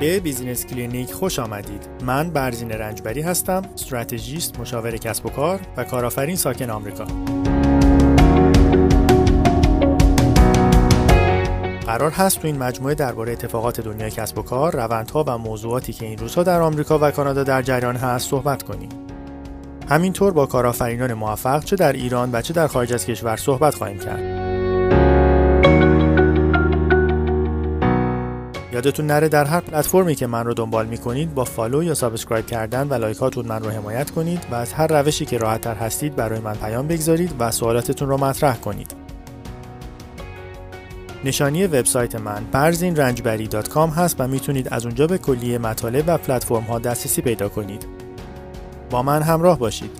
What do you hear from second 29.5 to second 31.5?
پلتفرمی که من رو دنبال می‌کنید با